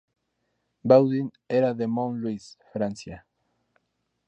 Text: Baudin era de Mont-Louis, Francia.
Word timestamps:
Baudin 0.83 1.31
era 1.47 1.75
de 1.75 1.85
Mont-Louis, 1.85 2.57
Francia. 2.73 3.23